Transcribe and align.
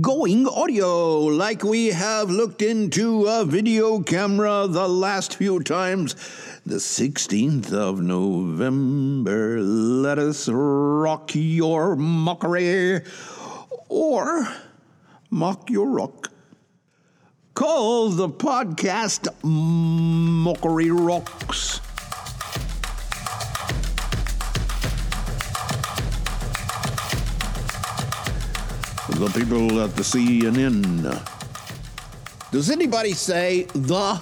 going 0.00 0.46
audio, 0.46 1.18
like 1.18 1.64
we 1.64 1.88
have 1.88 2.30
looked 2.30 2.62
into 2.62 3.26
a 3.26 3.44
video 3.44 4.00
camera 4.00 4.68
the 4.68 4.86
last 4.86 5.34
few 5.34 5.58
times. 5.60 6.14
The 6.64 6.76
16th 6.76 7.72
of 7.72 8.00
November, 8.00 9.60
let 9.60 10.20
us 10.20 10.48
rock 10.48 11.32
your 11.34 11.96
mockery 11.96 13.00
or 13.88 14.48
mock 15.30 15.68
your 15.68 15.88
rock. 15.88 16.30
Call 17.54 18.10
the 18.10 18.28
podcast 18.28 19.26
Mockery 19.42 20.92
Rocks. 20.92 21.80
The 29.22 29.38
people 29.38 29.80
at 29.80 29.94
the 29.94 30.02
CNN. 30.02 31.06
Does 32.50 32.70
anybody 32.70 33.12
say 33.12 33.68
the? 33.72 34.20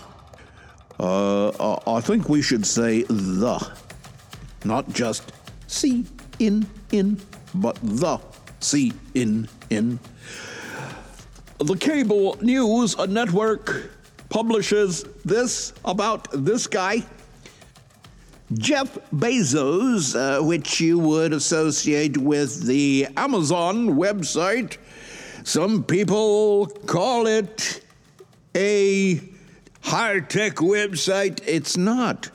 Uh, 1.00 1.48
uh, 1.48 1.80
I 1.86 2.02
think 2.02 2.28
we 2.28 2.42
should 2.42 2.66
say 2.66 3.04
the. 3.04 3.66
Not 4.62 4.92
just 4.92 5.32
C 5.68 6.04
in 6.38 6.66
in, 6.92 7.18
but 7.54 7.78
the 7.82 8.20
C 8.60 8.92
in 9.14 9.48
in. 9.70 9.98
The 11.56 11.76
cable 11.76 12.36
news 12.42 12.98
network 12.98 13.90
publishes 14.28 15.06
this 15.24 15.72
about 15.82 16.28
this 16.34 16.66
guy. 16.66 17.06
Jeff 18.52 18.98
Bezos, 19.14 20.14
uh, 20.14 20.42
which 20.44 20.78
you 20.78 20.98
would 20.98 21.32
associate 21.32 22.18
with 22.18 22.66
the 22.66 23.06
Amazon 23.16 23.90
website. 23.90 24.76
Some 25.44 25.84
people 25.84 26.66
call 26.86 27.26
it 27.26 27.82
a 28.54 29.20
high 29.82 30.20
tech 30.20 30.56
website. 30.56 31.40
It's 31.46 31.76
not, 31.76 32.30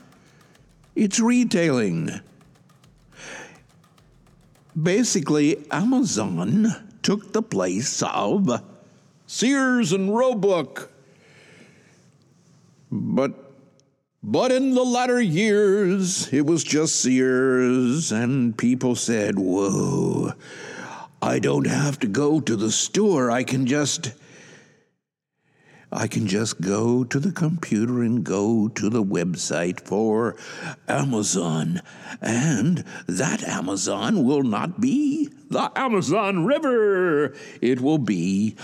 it's 0.96 1.20
retailing. 1.20 2.22
Basically, 4.82 5.64
Amazon 5.72 6.68
took 7.02 7.32
the 7.32 7.42
place 7.42 8.02
of 8.04 8.62
Sears 9.28 9.92
and 9.94 10.16
Roebuck. 10.16 10.90
But 12.92 13.46
but 14.28 14.52
in 14.52 14.74
the 14.74 14.84
latter 14.84 15.22
years, 15.22 16.34
it 16.34 16.48
was 16.48 16.64
just 16.64 16.96
Sears, 16.96 18.12
and 18.12 18.58
people 18.58 18.96
said, 18.96 19.38
Whoa, 19.38 20.34
I 21.26 21.40
don't 21.40 21.66
have 21.66 21.98
to 22.02 22.08
go 22.08 22.40
to 22.40 22.56
the 22.56 22.70
store. 22.70 23.32
I 23.32 23.44
can 23.44 23.66
just. 23.66 24.12
I 25.92 26.08
can 26.08 26.28
just 26.28 26.62
go 26.62 27.04
to 27.04 27.20
the 27.20 27.32
computer 27.32 28.04
and 28.04 28.24
go 28.24 28.68
to 28.68 28.90
the 28.90 29.04
website 29.04 29.80
for 29.80 30.36
Amazon. 30.88 31.82
And 32.22 32.84
that 33.08 33.42
Amazon 33.44 34.24
will 34.24 34.44
not 34.44 34.80
be 34.80 35.30
the 35.50 35.72
Amazon 35.76 36.46
River. 36.46 37.34
It 37.60 37.82
will 37.82 37.98
be 37.98 38.56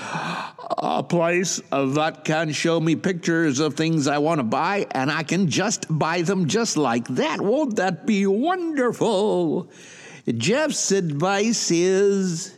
a 0.78 1.02
place 1.02 1.62
that 1.72 2.26
can 2.26 2.52
show 2.52 2.80
me 2.80 2.96
pictures 2.96 3.60
of 3.60 3.74
things 3.74 4.08
I 4.08 4.20
want 4.20 4.38
to 4.38 4.44
buy, 4.44 4.86
and 4.92 5.10
I 5.12 5.24
can 5.24 5.50
just 5.50 5.88
buy 5.90 6.22
them 6.22 6.48
just 6.48 6.78
like 6.78 7.08
that. 7.08 7.42
Won't 7.42 7.78
that 7.78 8.06
be 8.06 8.28
wonderful? 8.28 9.72
Jeff's 10.28 10.92
advice 10.92 11.72
is 11.72 12.56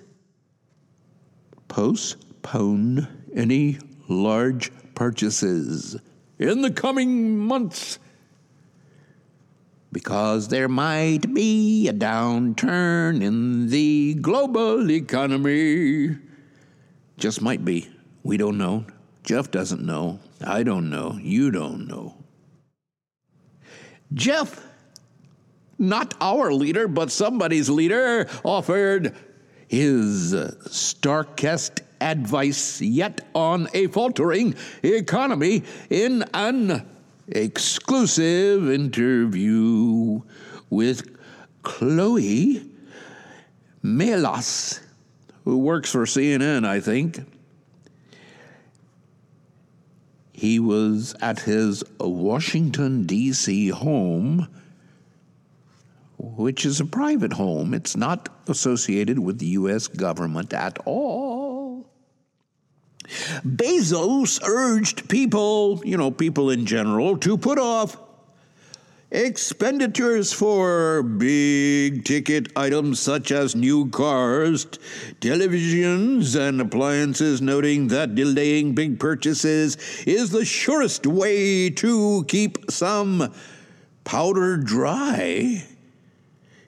postpone 1.69 3.07
any 3.33 3.79
large 4.09 4.71
purchases 4.95 5.95
in 6.39 6.61
the 6.61 6.71
coming 6.71 7.37
months 7.37 7.99
because 9.93 10.49
there 10.49 10.67
might 10.67 11.33
be 11.33 11.87
a 11.87 11.93
downturn 11.93 13.23
in 13.23 13.69
the 13.69 14.15
global 14.15 14.91
economy. 14.91 16.17
Just 17.17 17.41
might 17.41 17.63
be. 17.63 17.89
We 18.23 18.37
don't 18.37 18.57
know. 18.57 18.85
Jeff 19.23 19.51
doesn't 19.51 19.85
know. 19.85 20.19
I 20.45 20.63
don't 20.63 20.89
know. 20.89 21.17
You 21.21 21.51
don't 21.51 21.87
know. 21.87 22.17
Jeff, 24.13 24.61
not 25.77 26.13
our 26.21 26.53
leader, 26.53 26.87
but 26.87 27.11
somebody's 27.11 27.69
leader, 27.69 28.27
offered 28.43 29.15
his 29.67 30.35
starkest 30.67 31.81
advice 31.99 32.81
yet 32.81 33.21
on 33.33 33.67
a 33.73 33.87
faltering 33.87 34.55
economy 34.83 35.63
in 35.89 36.23
an 36.33 36.85
exclusive 37.27 38.69
interview 38.69 40.21
with 40.69 41.17
Chloe 41.63 42.69
Melas, 43.81 44.79
who 45.43 45.57
works 45.57 45.91
for 45.91 46.05
CNN, 46.05 46.65
I 46.65 46.79
think. 46.79 47.19
He 50.33 50.59
was 50.59 51.15
at 51.21 51.41
his 51.41 51.83
Washington, 51.99 53.05
D.C. 53.05 53.69
home, 53.69 54.47
which 56.23 56.65
is 56.65 56.79
a 56.79 56.85
private 56.85 57.33
home. 57.33 57.73
It's 57.73 57.97
not 57.97 58.29
associated 58.47 59.19
with 59.19 59.39
the 59.39 59.47
U.S. 59.47 59.87
government 59.87 60.53
at 60.53 60.79
all. 60.85 61.85
Bezos 63.45 64.41
urged 64.47 65.09
people, 65.09 65.81
you 65.83 65.97
know, 65.97 66.11
people 66.11 66.49
in 66.49 66.65
general, 66.65 67.17
to 67.17 67.37
put 67.37 67.59
off 67.59 67.97
expenditures 69.11 70.31
for 70.31 71.03
big 71.03 72.05
ticket 72.05 72.47
items 72.55 72.99
such 72.99 73.31
as 73.31 73.55
new 73.55 73.89
cars, 73.89 74.65
televisions, 75.19 76.39
and 76.39 76.61
appliances, 76.61 77.41
noting 77.41 77.89
that 77.89 78.15
delaying 78.15 78.73
big 78.73 78.97
purchases 78.97 79.77
is 80.07 80.31
the 80.31 80.45
surest 80.45 81.05
way 81.05 81.69
to 81.69 82.23
keep 82.29 82.71
some 82.71 83.31
powder 84.05 84.57
dry. 84.57 85.63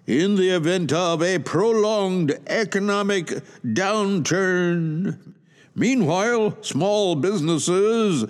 In 0.07 0.35
the 0.35 0.49
event 0.49 0.93
of 0.93 1.21
a 1.23 1.39
prolonged 1.39 2.37
economic 2.47 3.27
downturn, 3.63 5.35
Meanwhile, 5.77 6.57
small 6.61 7.15
businesses 7.15 8.23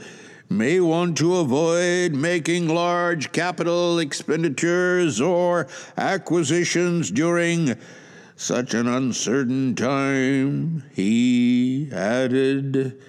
may 0.50 0.80
want 0.80 1.16
to 1.20 1.36
avoid 1.36 2.14
making 2.14 2.68
large 2.68 3.32
capital 3.32 4.00
expenditures 4.00 5.22
or 5.22 5.68
acquisitions 5.96 7.12
during 7.12 7.76
such 8.36 8.74
an 8.74 8.88
uncertain 8.88 9.76
time, 9.76 10.84
he 10.92 11.88
added. 11.92 13.00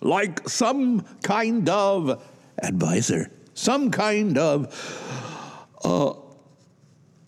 Like 0.00 0.48
some 0.48 1.00
kind 1.24 1.68
of 1.68 2.22
advisor, 2.62 3.32
some 3.54 3.90
kind 3.90 4.38
of 4.38 5.74
uh, 5.82 6.12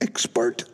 expert 0.01 0.65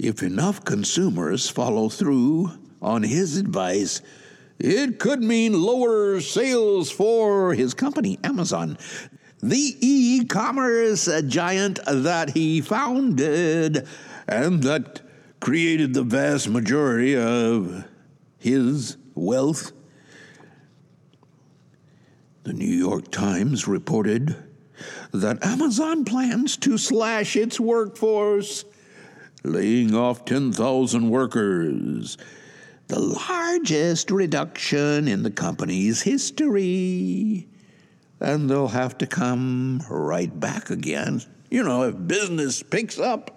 if 0.00 0.22
enough 0.22 0.64
consumers 0.64 1.50
follow 1.50 1.90
through 1.90 2.50
on 2.80 3.02
his 3.02 3.36
advice, 3.36 4.00
it 4.58 4.98
could 4.98 5.22
mean 5.22 5.60
lower 5.60 6.20
sales 6.20 6.90
for 6.90 7.52
his 7.52 7.74
company, 7.74 8.18
Amazon. 8.24 8.78
The 9.42 9.76
e 9.80 10.24
commerce 10.24 11.08
giant 11.26 11.80
that 11.86 12.30
he 12.30 12.62
founded 12.62 13.86
and 14.26 14.62
that 14.62 15.02
created 15.38 15.92
the 15.92 16.02
vast 16.02 16.48
majority 16.48 17.14
of 17.14 17.84
his 18.38 18.96
wealth. 19.14 19.72
The 22.44 22.54
New 22.54 22.64
York 22.64 23.10
Times 23.10 23.68
reported 23.68 24.49
that 25.12 25.44
Amazon 25.44 26.04
plans 26.04 26.56
to 26.58 26.78
slash 26.78 27.36
its 27.36 27.58
workforce 27.58 28.64
laying 29.44 29.94
off 29.94 30.24
10,000 30.24 31.08
workers, 31.08 32.18
the 32.88 33.00
largest 33.00 34.10
reduction 34.10 35.08
in 35.08 35.22
the 35.22 35.30
company's 35.30 36.02
history. 36.02 37.48
And 38.20 38.50
they'll 38.50 38.68
have 38.68 38.98
to 38.98 39.06
come 39.06 39.82
right 39.88 40.38
back 40.38 40.70
again, 40.70 41.22
you 41.50 41.62
know, 41.62 41.84
if 41.84 42.06
business 42.06 42.62
picks 42.62 42.98
up. 42.98 43.36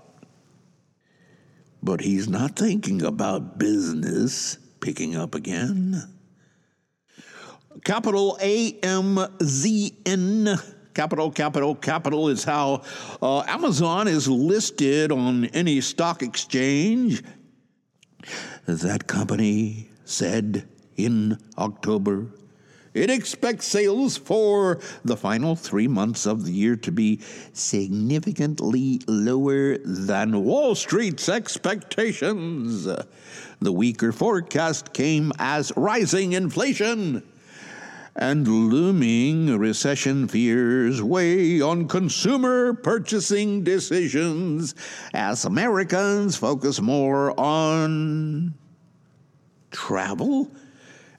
But 1.82 2.02
he's 2.02 2.28
not 2.28 2.56
thinking 2.58 3.02
about 3.02 3.58
business 3.58 4.58
picking 4.82 5.16
up 5.16 5.36
again. 5.36 6.04
Capital 7.84 8.38
A 8.42 8.74
M 8.84 9.20
Z 9.42 9.98
N 10.06 10.58
Capital, 10.94 11.32
capital, 11.32 11.74
capital 11.74 12.30
is 12.30 12.44
how 12.44 12.84
uh, 13.22 13.42
Amazon 13.48 14.08
is 14.08 14.28
listed 14.28 15.12
on 15.12 15.46
any 15.46 15.82
stock 15.82 16.22
exchange. 16.22 17.24
that 18.68 19.08
company 19.08 19.90
said 20.06 20.68
in 20.96 21.38
October. 21.58 22.28
It 22.94 23.10
expects 23.10 23.66
sales 23.66 24.18
for 24.18 24.80
the 25.04 25.18
final 25.18 25.56
three 25.56 25.88
months 25.88 26.28
of 26.28 26.46
the 26.46 26.52
year 26.52 26.76
to 26.76 26.92
be 26.92 27.22
significantly 27.52 29.02
lower 29.08 29.80
than 29.80 30.44
Wall 30.44 30.76
Street's 30.76 31.28
expectations. 31.28 32.88
The 33.60 33.72
weaker 33.72 34.12
forecast 34.12 34.94
came 34.94 35.32
as 35.40 35.74
rising 35.76 36.34
inflation 36.34 37.24
and 38.16 38.48
looming 38.48 39.58
recession 39.58 40.28
fears 40.28 41.02
weigh 41.02 41.62
on 41.62 41.88
consumer 41.88 42.74
purchasing 42.74 43.64
decisions 43.64 44.76
as 45.14 45.46
Americans 45.46 46.36
focus 46.36 46.80
more 46.80 47.38
on 47.40 48.54
travel 49.72 50.52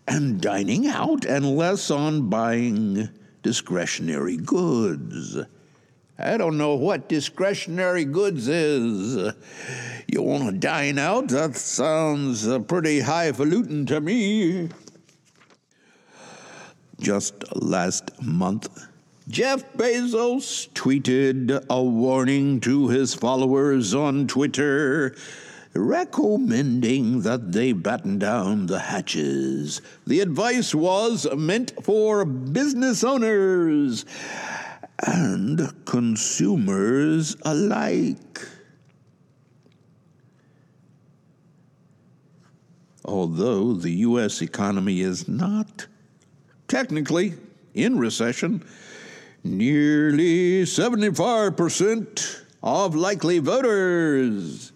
and 0.06 0.41
dining 0.41 0.87
out 0.87 1.25
and 1.25 1.56
less 1.56 1.91
on 1.91 2.29
buying 2.29 3.08
discretionary 3.43 4.37
goods. 4.37 5.37
I 6.17 6.37
don't 6.37 6.56
know 6.56 6.76
what 6.76 7.08
discretionary 7.08 8.05
goods 8.05 8.46
is. 8.46 9.35
You 10.06 10.23
want 10.23 10.44
to 10.44 10.52
dine 10.52 10.99
out? 10.99 11.29
That 11.29 11.56
sounds 11.56 12.46
uh, 12.46 12.61
pretty 12.61 13.00
highfalutin 13.00 13.87
to 13.87 14.00
me. 14.00 14.69
Just 17.04 17.54
last 17.54 18.22
month, 18.22 18.88
Jeff 19.28 19.62
Bezos 19.74 20.70
tweeted 20.70 21.62
a 21.68 21.82
warning 21.82 22.60
to 22.60 22.88
his 22.88 23.12
followers 23.12 23.92
on 23.92 24.26
Twitter 24.26 25.14
recommending 25.74 27.20
that 27.20 27.52
they 27.52 27.72
batten 27.72 28.18
down 28.18 28.68
the 28.68 28.78
hatches. 28.78 29.82
The 30.06 30.20
advice 30.20 30.74
was 30.74 31.26
meant 31.36 31.74
for 31.82 32.24
business 32.24 33.04
owners 33.04 34.06
and 34.98 35.74
consumers 35.84 37.36
alike. 37.42 38.48
Although 43.04 43.74
the 43.74 43.90
U.S. 43.90 44.40
economy 44.40 45.02
is 45.02 45.28
not 45.28 45.86
technically 46.74 47.34
in 47.74 47.96
recession, 47.96 48.60
nearly 49.44 50.64
75% 50.64 52.40
of 52.64 52.96
likely 52.96 53.38
voters 53.38 54.72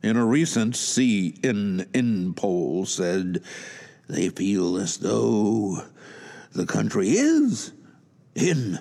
in 0.00 0.16
a 0.16 0.24
recent 0.24 0.74
CNN 0.74 2.36
poll 2.36 2.86
said 2.86 3.42
they 4.08 4.28
feel 4.28 4.76
as 4.76 4.98
though 4.98 5.82
the 6.52 6.66
country 6.66 7.08
is 7.08 7.72
in 8.36 8.78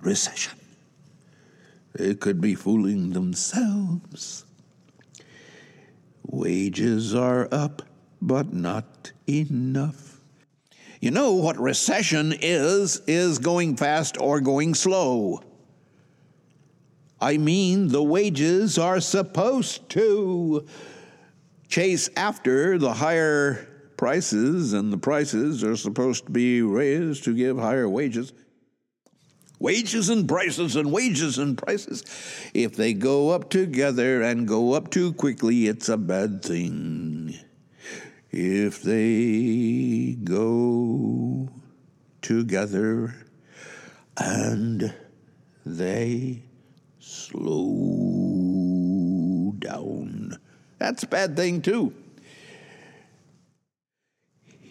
recession. 0.00 0.56
They 1.94 2.14
could 2.14 2.40
be 2.40 2.54
fooling 2.54 3.14
themselves. 3.14 4.44
Wages 6.24 7.16
are 7.16 7.48
up, 7.50 7.82
but 8.26 8.52
not 8.52 9.12
enough. 9.28 10.18
You 11.00 11.10
know 11.10 11.34
what 11.34 11.60
recession 11.60 12.34
is, 12.40 13.02
is 13.06 13.38
going 13.38 13.76
fast 13.76 14.16
or 14.18 14.40
going 14.40 14.74
slow. 14.74 15.42
I 17.20 17.36
mean, 17.36 17.88
the 17.88 18.02
wages 18.02 18.78
are 18.78 19.00
supposed 19.00 19.88
to 19.90 20.66
chase 21.68 22.08
after 22.16 22.78
the 22.78 22.94
higher 22.94 23.68
prices, 23.98 24.72
and 24.72 24.90
the 24.90 24.98
prices 24.98 25.62
are 25.62 25.76
supposed 25.76 26.26
to 26.26 26.32
be 26.32 26.62
raised 26.62 27.24
to 27.24 27.34
give 27.34 27.58
higher 27.58 27.88
wages. 27.88 28.32
Wages 29.58 30.08
and 30.08 30.26
prices 30.26 30.74
and 30.76 30.90
wages 30.90 31.38
and 31.38 31.56
prices. 31.56 32.02
If 32.54 32.76
they 32.76 32.94
go 32.94 33.30
up 33.30 33.50
together 33.50 34.22
and 34.22 34.48
go 34.48 34.72
up 34.72 34.90
too 34.90 35.12
quickly, 35.12 35.68
it's 35.68 35.88
a 35.88 35.96
bad 35.96 36.42
thing. 36.42 37.38
If 38.36 38.82
they 38.82 40.16
go 40.24 41.48
together 42.20 43.14
and 44.16 44.92
they 45.64 46.42
slow 46.98 47.52
down. 49.60 50.40
That's 50.78 51.04
a 51.04 51.06
bad 51.06 51.36
thing, 51.36 51.62
too. 51.62 51.94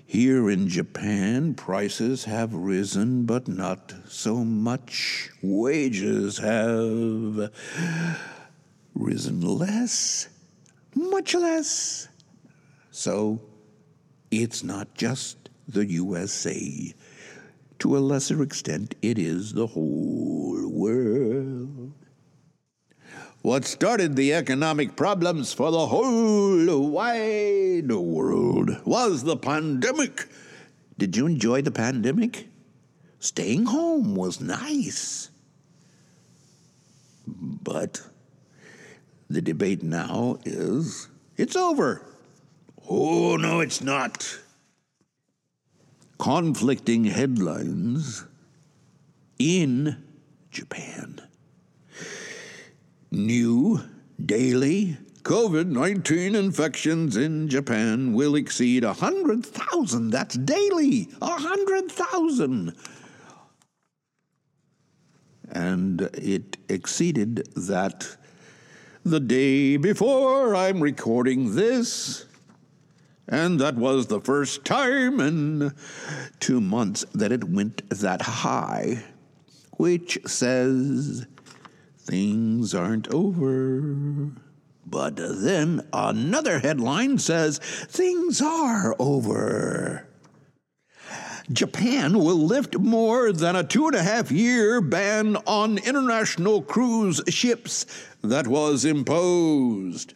Here 0.06 0.50
in 0.50 0.68
Japan, 0.68 1.54
prices 1.54 2.26
have 2.26 2.54
risen, 2.54 3.24
but 3.24 3.48
not 3.48 3.94
so 4.10 4.44
much. 4.44 5.32
Wages 5.42 6.38
have 6.40 7.50
risen 8.94 9.40
less, 9.40 10.28
much 10.94 11.34
less. 11.34 12.10
So 12.92 13.40
it's 14.42 14.64
not 14.64 14.96
just 14.96 15.50
the 15.68 15.86
USA. 15.86 16.94
To 17.80 17.98
a 17.98 18.00
lesser 18.00 18.42
extent, 18.42 18.96
it 19.02 19.20
is 19.20 19.54
the 19.54 19.68
whole 19.68 20.68
world. 20.70 21.94
What 23.42 23.66
started 23.66 24.16
the 24.16 24.34
economic 24.34 24.96
problems 24.96 25.52
for 25.52 25.70
the 25.70 25.88
whole 25.88 26.90
wide 26.90 27.92
world 27.92 28.78
was 28.86 29.24
the 29.24 29.36
pandemic. 29.36 30.30
Did 30.98 31.18
you 31.18 31.26
enjoy 31.26 31.62
the 31.62 31.72
pandemic? 31.72 32.48
Staying 33.20 33.66
home 33.66 34.16
was 34.16 34.40
nice. 34.40 35.30
But 37.28 38.02
the 39.30 39.42
debate 39.42 39.84
now 39.84 40.40
is 40.46 41.10
it's 41.36 41.56
over. 41.56 42.13
Oh, 42.90 43.38
no, 43.38 43.62
it's 43.62 43.82
not. 43.82 44.40
Conflicting 46.18 47.06
headlines 47.06 48.26
in 49.40 50.04
Japan. 50.52 51.22
New 53.12 53.82
daily 54.24 54.98
COVID 55.24 55.68
19 55.68 56.36
infections 56.36 57.16
in 57.16 57.48
Japan 57.48 58.14
will 58.14 58.36
exceed 58.36 58.84
100,000. 58.84 60.10
That's 60.10 60.36
daily. 60.36 61.04
100,000. 61.20 62.76
And 65.50 66.02
it 66.14 66.58
exceeded 66.68 67.48
that 67.56 68.18
the 69.06 69.20
day 69.20 69.78
before 69.78 70.56
I'm 70.56 70.82
recording 70.82 71.56
this. 71.56 72.26
And 73.28 73.60
that 73.60 73.76
was 73.76 74.08
the 74.08 74.20
first 74.20 74.66
time 74.66 75.20
in 75.20 75.74
two 76.40 76.60
months 76.60 77.06
that 77.14 77.32
it 77.32 77.46
went 77.46 77.90
that 77.90 78.22
high, 78.22 79.04
which 79.78 80.20
says 80.26 81.26
things 81.98 82.76
aren't 82.76 83.08
over. 83.14 84.32
But 84.86 85.16
then 85.16 85.88
another 85.94 86.60
headline 86.60 87.18
says 87.18 87.60
things 87.60 88.42
are 88.42 88.96
over. 89.00 90.08
Japan 91.52 92.20
will 92.20 92.38
lift 92.38 92.78
more 92.78 93.32
than 93.32 93.56
a 93.56 93.64
two 93.64 93.88
and 93.88 93.96
a 93.96 94.04
half 94.04 94.32
year 94.32 94.82
ban 94.82 95.36
on 95.48 95.78
international 95.78 96.62
cruise 96.62 97.22
ships 97.28 97.86
that 98.22 98.48
was 98.48 98.86
imposed 98.86 100.14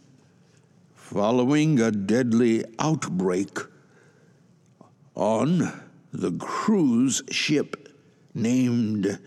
following 1.08 1.80
a 1.80 1.90
deadly 1.90 2.66
outbreak 2.80 3.60
on 5.16 5.72
the 6.12 6.34
cruise 6.34 7.24
ship 7.32 7.96
named 8.34 9.18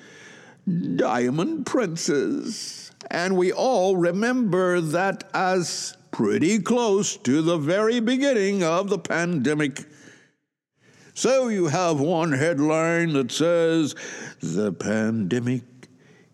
Diamond 0.96 1.64
Princess. 1.64 2.90
And 3.10 3.34
we 3.34 3.50
all 3.50 3.96
remember 3.96 4.82
that 4.82 5.25
as 5.32 5.96
pretty 6.10 6.58
close 6.58 7.16
to 7.16 7.40
the 7.40 7.56
very 7.56 7.99
beginning 7.99 8.62
of 8.62 8.90
the 8.90 8.99
pandemic. 8.99 9.87
So 11.14 11.49
you 11.49 11.68
have 11.68 11.99
one 11.99 12.32
headline 12.32 13.14
that 13.14 13.32
says, 13.32 13.94
The 14.42 14.75
pandemic 14.75 15.62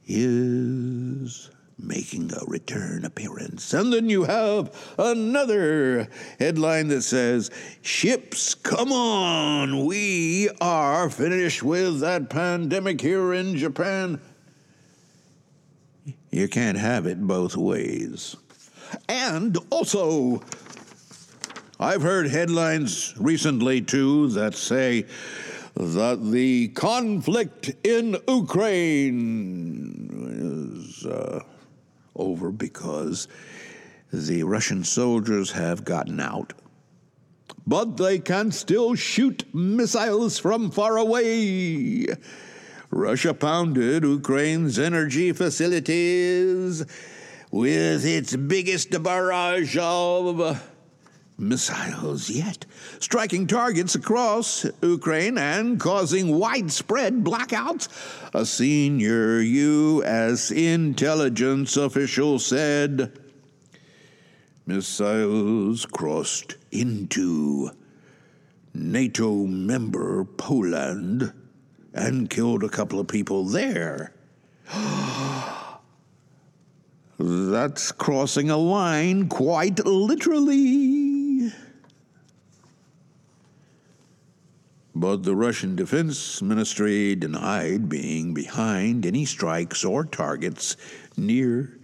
is 0.09 1.51
making 1.79 2.33
a 2.33 2.45
return 2.47 3.05
appearance. 3.05 3.75
And 3.75 3.93
then 3.93 4.09
you 4.09 4.25
have 4.25 4.95
another 4.99 6.09
headline 6.39 6.89
that 6.89 7.03
says, 7.03 7.51
Ships, 7.83 8.55
come 8.55 8.93
on, 8.93 9.85
we 9.85 10.49
are 10.61 11.11
finished 11.11 11.63
with 11.63 12.01
that 12.01 12.31
pandemic 12.31 13.01
here 13.01 13.35
in 13.35 13.57
Japan. 13.57 14.21
You 16.31 16.49
can't 16.49 16.79
have 16.79 17.07
it 17.07 17.21
both 17.21 17.57
ways. 17.57 18.37
And 19.09 19.57
also, 19.71 20.43
I've 21.79 22.03
heard 22.03 22.29
headlines 22.29 23.15
recently 23.19 23.83
too 23.83 24.29
that 24.29 24.55
say 24.55 25.07
that 25.75 26.31
the 26.31 26.69
conflict 26.69 27.71
in 27.85 28.17
Ukraine 28.27 30.07
is 30.89 31.05
uh, 31.05 31.43
over 32.19 32.51
because 32.51 33.29
the 34.13 34.43
Russian 34.43 34.85
soldiers 34.85 35.53
have 35.53 35.85
gotten 35.85 36.21
out. 36.21 36.53
But 37.67 37.97
they 37.97 38.19
can 38.19 38.53
still 38.53 38.95
shoot 38.95 39.45
missiles 39.55 40.39
from 40.39 40.71
far 40.71 40.97
away. 40.97 42.07
Russia 42.91 43.35
pounded 43.35 44.05
Ukraine's 44.05 44.79
energy 44.79 45.33
facilities 45.33 46.85
with 47.51 48.05
its 48.05 48.37
biggest 48.37 49.03
barrage 49.03 49.77
of 49.77 50.63
missiles 51.39 52.31
yet, 52.31 52.65
striking 52.99 53.47
targets 53.47 53.95
across 53.95 54.67
Ukraine 54.83 55.39
and 55.39 55.79
causing 55.79 56.39
widespread 56.39 57.23
blackouts. 57.25 57.89
A 58.35 58.47
senior 58.47 59.41
U.S. 59.41 60.51
intelligence 60.51 61.77
official 61.77 62.39
said 62.39 63.13
missiles 64.67 65.87
crossed 65.87 66.57
into 66.73 67.71
NATO 68.75 69.47
member 69.47 70.25
Poland 70.25 71.33
and 71.95 72.29
killed 72.29 72.63
a 72.63 72.69
couple 72.69 73.01
of 73.01 73.09
people 73.09 73.45
there. 73.45 74.13
That's 77.19 77.93
crossing 77.93 78.51
a 78.51 78.59
line 78.59 79.29
quite 79.29 79.85
literally. 79.87 80.86
But 84.99 85.25
the 85.25 85.37
Russian 85.37 85.77
Defense 85.77 86.41
Ministry 86.41 87.15
denied 87.15 87.87
being 87.91 88.33
behind 88.33 89.05
any 89.05 89.27
strikes 89.27 89.85
or 89.85 90.07
targets 90.07 90.79
near 91.19 91.79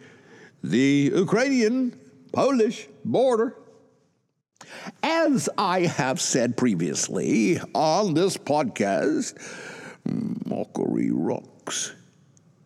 the 0.64 1.12
Ukrainian 1.14 1.94
Polish 2.32 2.88
border. 3.04 3.54
As 5.02 5.50
I 5.58 5.80
have 5.80 6.22
said 6.22 6.56
previously 6.56 7.60
on 7.74 8.14
this 8.14 8.38
podcast, 8.38 9.36
Mockery 10.46 11.10
rocks. 11.12 11.92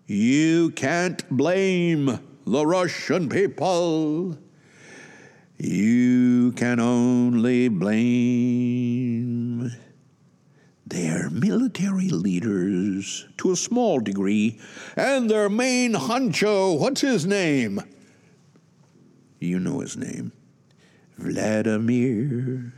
You 0.06 0.70
can't 0.70 1.28
blame 1.28 2.20
the 2.46 2.64
Russian 2.64 3.28
people. 3.28 4.38
You 5.58 6.52
can 6.52 6.78
only 6.78 7.66
blame 7.66 9.45
their 10.86 11.28
military 11.30 12.08
leaders 12.08 13.26
to 13.38 13.50
a 13.50 13.56
small 13.56 13.98
degree 14.00 14.60
and 14.96 15.28
their 15.28 15.48
main 15.48 15.94
honcho. 15.94 16.78
What's 16.78 17.00
his 17.00 17.26
name? 17.26 17.80
You 19.40 19.58
know 19.58 19.80
his 19.80 19.96
name 19.96 20.32
Vladimir 21.18 22.72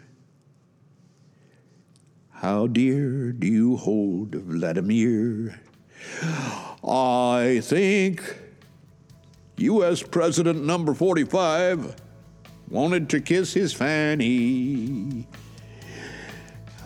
how 2.40 2.68
dear 2.68 3.32
do 3.32 3.48
you 3.48 3.76
hold 3.76 4.32
Vladimir? 4.32 5.60
I 6.84 7.58
think 7.64 8.22
U.S. 9.56 10.04
President 10.04 10.64
number 10.64 10.94
45 10.94 11.96
wanted 12.68 13.10
to 13.10 13.20
kiss 13.20 13.54
his 13.54 13.72
fanny. 13.72 15.26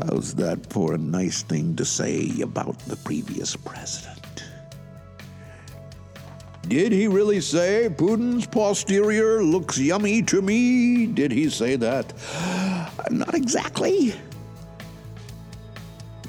How's 0.07 0.35
that 0.35 0.67
for 0.73 0.95
a 0.95 0.99
nice 0.99 1.43
thing 1.43 1.77
to 1.77 1.85
say 1.85 2.41
about 2.43 2.77
the 2.81 2.97
previous 2.97 3.55
president? 3.55 4.43
Did 6.67 6.91
he 6.91 7.07
really 7.07 7.41
say 7.41 7.89
Putin's 7.89 8.47
posterior 8.47 9.45
looks 9.45 9.79
yummy 9.79 10.23
to 10.23 10.43
me? 10.43 11.07
Did 11.07 11.31
he 11.31 11.49
say 11.51 11.77
that? 11.77 12.13
Not 13.13 13.35
exactly. 13.35 14.15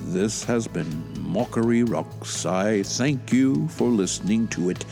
This 0.01 0.44
has 0.44 0.68
been 0.68 1.20
Mockery 1.20 1.84
Rocks. 1.84 2.46
I 2.46 2.84
thank 2.84 3.34
you 3.34 3.68
for 3.70 3.88
listening 3.88 4.50
to 4.50 4.70
it, 4.70 4.86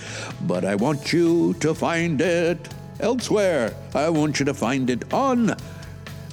but 0.47 0.65
I 0.65 0.73
want 0.73 1.13
you 1.13 1.53
to 1.55 1.75
find 1.75 2.19
it 2.19 2.67
elsewhere. 2.99 3.75
I 3.93 4.09
want 4.09 4.39
you 4.39 4.45
to 4.45 4.55
find 4.55 4.89
it 4.89 5.13
on 5.13 5.55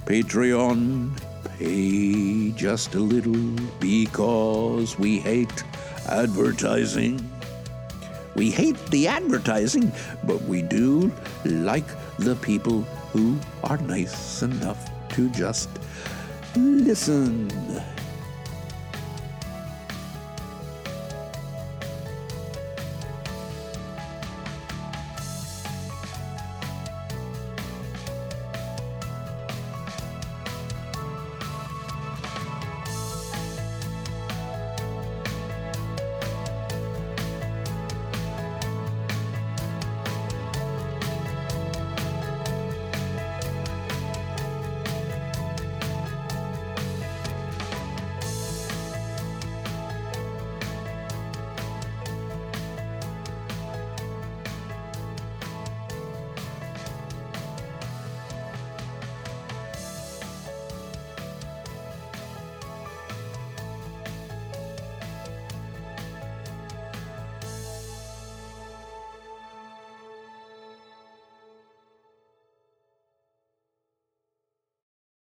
Patreon. 0.07 1.27
Pay 1.59 2.53
just 2.53 2.95
a 2.95 3.00
little 3.00 3.35
because 3.81 4.97
we 4.97 5.19
hate 5.19 5.65
advertising. 6.09 7.19
We 8.37 8.53
hate 8.53 8.79
the 8.91 9.09
advertising, 9.09 9.91
but 10.23 10.41
we 10.43 10.62
do 10.62 11.11
like 11.45 11.87
the 12.21 12.37
people 12.37 12.83
who 13.12 13.37
are 13.65 13.79
nice 13.79 14.43
enough 14.43 14.88
to 15.15 15.29
just 15.31 15.69
listen. 16.55 17.50